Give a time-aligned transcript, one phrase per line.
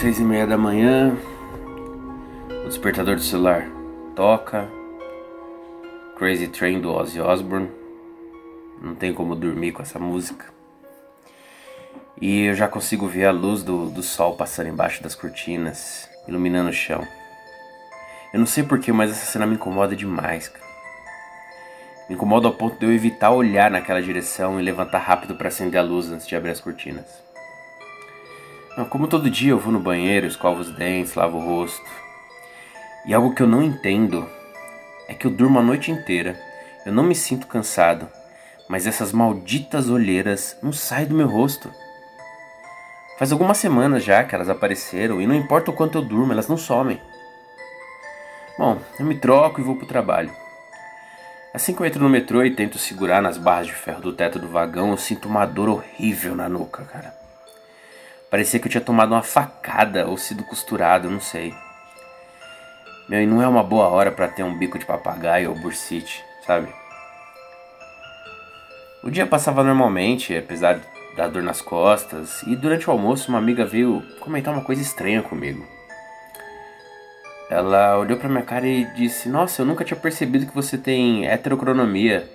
[0.00, 1.14] Seis e meia da manhã,
[2.64, 3.68] o despertador do celular
[4.16, 4.66] toca.
[6.16, 7.70] Crazy Train do Ozzy Osbourne.
[8.80, 10.46] Não tem como dormir com essa música.
[12.18, 16.70] E eu já consigo ver a luz do, do sol passando embaixo das cortinas, iluminando
[16.70, 17.06] o chão.
[18.32, 20.48] Eu não sei porquê, mas essa cena me incomoda demais.
[20.48, 20.64] Cara.
[22.08, 25.78] Me incomoda ao ponto de eu evitar olhar naquela direção e levantar rápido para acender
[25.78, 27.29] a luz antes de abrir as cortinas.
[28.88, 31.90] Como todo dia eu vou no banheiro, escovo os dentes, lavo o rosto.
[33.04, 34.28] E algo que eu não entendo
[35.08, 36.40] é que eu durmo a noite inteira,
[36.86, 38.08] eu não me sinto cansado,
[38.68, 41.70] mas essas malditas olheiras não saem do meu rosto.
[43.18, 46.46] Faz algumas semanas já que elas apareceram e não importa o quanto eu durmo, elas
[46.46, 47.00] não somem.
[48.56, 50.32] Bom, eu me troco e vou pro trabalho.
[51.52, 54.38] Assim que eu entro no metrô e tento segurar nas barras de ferro do teto
[54.38, 57.12] do vagão, eu sinto uma dor horrível na nuca, cara.
[58.30, 61.52] Parecia que eu tinha tomado uma facada ou sido costurado, não sei.
[63.08, 66.24] Meu, e não é uma boa hora para ter um bico de papagaio ou bursite,
[66.46, 66.72] sabe?
[69.02, 70.80] O dia passava normalmente, apesar
[71.16, 75.22] da dor nas costas, e durante o almoço uma amiga veio comentar uma coisa estranha
[75.22, 75.66] comigo.
[77.50, 81.26] Ela olhou pra minha cara e disse: Nossa, eu nunca tinha percebido que você tem
[81.26, 82.30] heterocronomia.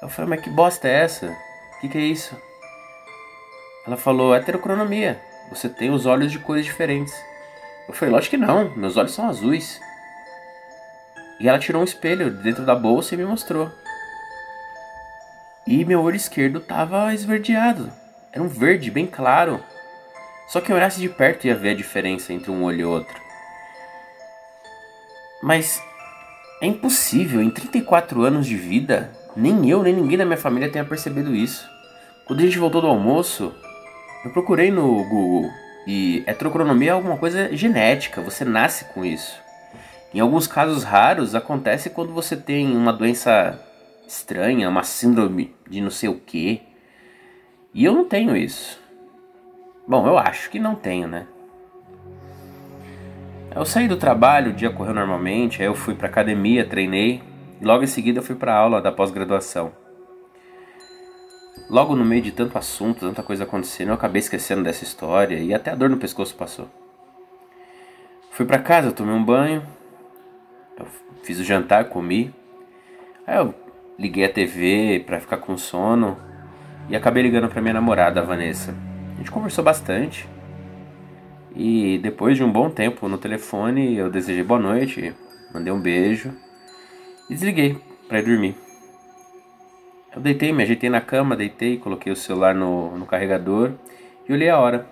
[0.00, 1.26] Eu falei: Mas que bosta é essa?
[1.26, 2.34] O que, que é isso?
[3.86, 5.20] Ela falou: heterocronomia.
[5.50, 7.14] Você tem os olhos de cores diferentes.
[7.86, 9.80] Eu falei: Lógico que não, meus olhos são azuis.
[11.38, 13.70] E ela tirou um espelho de dentro da bolsa e me mostrou.
[15.66, 17.90] E meu olho esquerdo estava esverdeado.
[18.32, 19.62] Era um verde bem claro.
[20.46, 23.14] Só que eu olhasse de perto ia ver a diferença entre um olho e outro.
[25.42, 25.82] Mas
[26.60, 30.84] é impossível, em 34 anos de vida, nem eu nem ninguém da minha família tenha
[30.84, 31.68] percebido isso.
[32.26, 33.54] Quando a gente voltou do almoço,
[34.24, 35.50] eu procurei no Google
[35.86, 39.38] e heterocronomia é alguma coisa genética, você nasce com isso.
[40.14, 43.60] Em alguns casos raros acontece quando você tem uma doença
[44.06, 46.62] estranha, uma síndrome de não sei o que.
[47.74, 48.80] E eu não tenho isso.
[49.86, 51.26] Bom, eu acho que não tenho, né?
[53.54, 57.22] Eu saí do trabalho, o dia correu normalmente, aí eu fui pra academia, treinei,
[57.60, 59.83] e logo em seguida eu fui pra aula da pós-graduação.
[61.68, 65.54] Logo no meio de tanto assunto, tanta coisa acontecendo, eu acabei esquecendo dessa história e
[65.54, 66.68] até a dor no pescoço passou.
[68.30, 69.62] Fui para casa, tomei um banho,
[71.22, 72.34] fiz o jantar, comi.
[73.26, 73.54] Aí eu
[73.98, 76.18] liguei a TV para ficar com sono
[76.88, 78.74] e acabei ligando para minha namorada, a Vanessa.
[79.14, 80.28] A gente conversou bastante.
[81.54, 85.14] E depois de um bom tempo no telefone, eu desejei boa noite,
[85.52, 86.34] mandei um beijo
[87.30, 87.78] e desliguei
[88.08, 88.63] para ir dormir.
[90.14, 93.72] Eu deitei, me ajeitei na cama, deitei, coloquei o celular no, no carregador
[94.28, 94.86] e olhei a hora.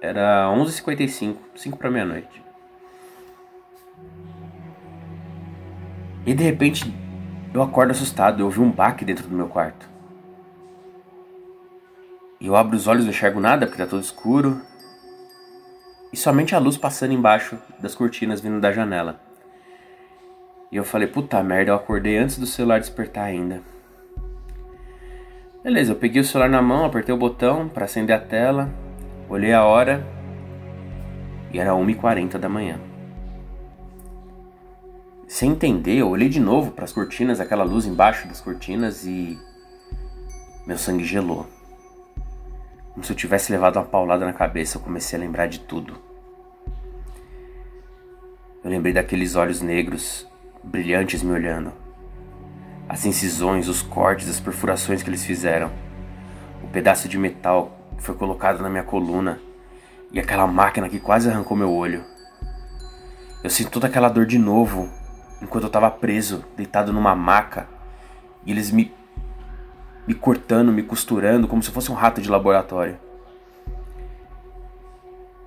[0.00, 2.42] Era 11h55, 5 para meia-noite.
[6.26, 6.92] E de repente
[7.54, 9.88] eu acordo assustado, eu ouvi um baque dentro do meu quarto.
[12.40, 14.60] E eu abro os olhos, não enxergo nada porque tá todo escuro.
[16.12, 19.20] E somente a luz passando embaixo das cortinas vindo da janela.
[20.70, 23.62] E eu falei, puta merda, eu acordei antes do celular despertar ainda.
[25.66, 28.72] Beleza, eu peguei o celular na mão, apertei o botão para acender a tela,
[29.28, 30.06] olhei a hora
[31.52, 32.78] e era 1h40 da manhã.
[35.26, 39.36] Sem entender, eu olhei de novo para as cortinas, aquela luz embaixo das cortinas e
[40.64, 41.48] meu sangue gelou.
[42.92, 45.94] Como se eu tivesse levado uma paulada na cabeça, eu comecei a lembrar de tudo.
[48.62, 50.28] Eu lembrei daqueles olhos negros,
[50.62, 51.85] brilhantes me olhando
[52.88, 55.70] as incisões, os cortes, as perfurações que eles fizeram,
[56.62, 59.40] o pedaço de metal foi colocado na minha coluna
[60.12, 62.04] e aquela máquina que quase arrancou meu olho.
[63.42, 64.88] Eu sinto toda aquela dor de novo
[65.42, 67.68] enquanto eu estava preso, deitado numa maca,
[68.44, 68.94] e eles me
[70.06, 72.96] me cortando, me costurando como se fosse um rato de laboratório.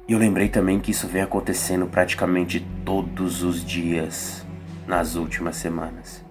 [0.06, 4.46] E eu lembrei também que isso vem acontecendo praticamente todos os dias
[4.86, 6.29] nas últimas semanas.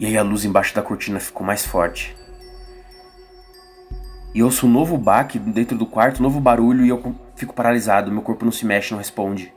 [0.00, 2.16] E aí a luz embaixo da cortina ficou mais forte.
[4.34, 8.10] E ouço um novo baque dentro do quarto, um novo barulho e eu fico paralisado,
[8.10, 9.52] meu corpo não se mexe, não responde.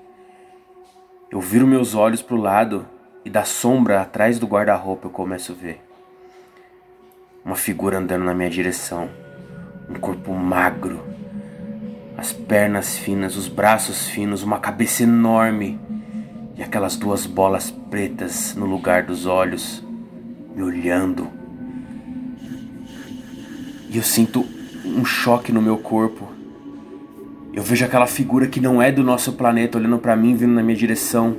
[1.31, 2.85] Eu viro meus olhos para o lado
[3.23, 5.81] e da sombra atrás do guarda-roupa eu começo a ver
[7.45, 9.09] uma figura andando na minha direção,
[9.89, 11.03] um corpo magro,
[12.17, 15.79] as pernas finas, os braços finos, uma cabeça enorme
[16.55, 19.82] e aquelas duas bolas pretas no lugar dos olhos
[20.55, 21.27] me olhando.
[23.89, 24.45] E eu sinto
[24.85, 26.27] um choque no meu corpo.
[27.53, 30.63] Eu vejo aquela figura que não é do nosso planeta olhando para mim, vindo na
[30.63, 31.37] minha direção.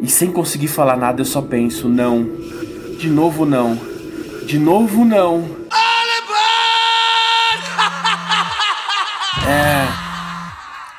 [0.00, 2.24] E sem conseguir falar nada, eu só penso: não.
[2.98, 3.78] De novo, não.
[4.46, 5.44] De novo, não.
[9.46, 9.86] É.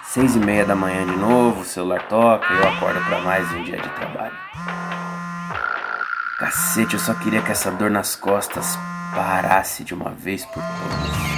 [0.04, 3.52] Seis e meia da manhã de novo, o celular toca e eu acordo para mais
[3.54, 4.34] um dia de trabalho.
[6.40, 8.80] Cacete, eu só queria que essa dor nas costas
[9.14, 11.29] parasse de uma vez por todas.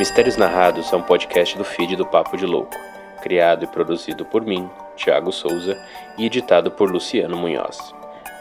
[0.00, 2.74] Mistérios Narrados é um podcast do feed do Papo de Louco,
[3.20, 4.66] criado e produzido por mim,
[4.96, 5.76] Thiago Souza,
[6.16, 7.94] e editado por Luciano Munhoz.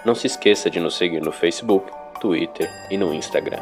[0.06, 1.91] Não se esqueça de nos seguir no Facebook,
[2.21, 3.59] Twitter e no Instagram.